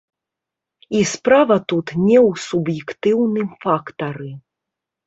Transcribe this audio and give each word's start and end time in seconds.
І 0.99 1.01
справа 1.11 1.57
тут 1.73 1.87
не 2.07 2.17
ў 2.27 2.31
суб'ектыўным 2.47 3.57
фактары. 3.69 4.31